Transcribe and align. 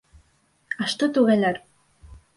Ашты 0.87 1.11
түгәләр! 1.19 1.63